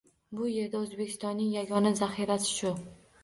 [0.05, 2.73] Biz bu yerda O‘zbekistonning yagona zaxirasi shu